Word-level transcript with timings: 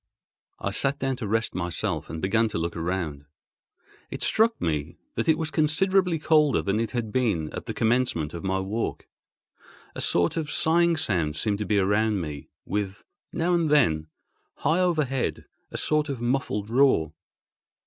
I 0.57 0.71
sat 0.71 0.97
down 0.97 1.15
to 1.17 1.27
rest 1.27 1.53
myself, 1.53 2.09
and 2.09 2.23
began 2.23 2.47
to 2.49 2.57
look 2.57 2.75
around. 2.75 3.25
It 4.09 4.23
struck 4.23 4.59
me 4.59 4.97
that 5.13 5.29
it 5.29 5.37
was 5.37 5.51
considerably 5.51 6.17
colder 6.17 6.63
than 6.63 6.79
it 6.79 6.89
had 6.89 7.11
been 7.11 7.53
at 7.53 7.67
the 7.67 7.73
commencement 7.75 8.33
of 8.33 8.43
my 8.43 8.59
walk—a 8.59 10.01
sort 10.01 10.37
of 10.37 10.49
sighing 10.49 10.97
sound 10.97 11.35
seemed 11.35 11.59
to 11.59 11.67
be 11.67 11.77
around 11.77 12.19
me, 12.19 12.49
with, 12.65 13.03
now 13.31 13.53
and 13.53 13.69
then, 13.69 14.07
high 14.55 14.79
overhead, 14.79 15.45
a 15.69 15.77
sort 15.77 16.09
of 16.09 16.19
muffled 16.19 16.71
roar. 16.71 17.13